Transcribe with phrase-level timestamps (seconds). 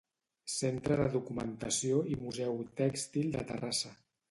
[0.53, 3.97] Centre de Documentació i Museu Tèxtil de Terrassa.